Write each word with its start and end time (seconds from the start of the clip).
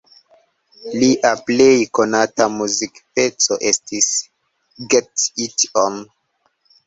Lia 1.01 1.31
plej 1.49 1.75
konata 1.97 2.47
muzikpeco 2.53 3.57
estis 3.71 4.09
"Get 4.95 5.27
It 5.47 5.67
On". 5.85 6.01